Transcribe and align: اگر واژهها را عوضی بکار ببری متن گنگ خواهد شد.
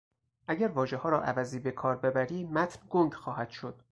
اگر 0.47 0.67
واژهها 0.67 1.09
را 1.09 1.21
عوضی 1.23 1.59
بکار 1.59 1.95
ببری 1.97 2.43
متن 2.43 2.79
گنگ 2.89 3.13
خواهد 3.13 3.49
شد. 3.49 3.81